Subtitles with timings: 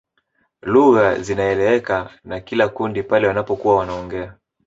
[0.61, 4.35] Lugha zinaeleweka na kila kundi pale wanapokuwa wanaongea